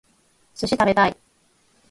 [0.55, 1.15] 寿司食べたい